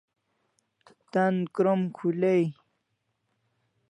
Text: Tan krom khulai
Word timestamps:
Tan 1.13 1.35
krom 1.55 1.81
khulai 1.95 2.43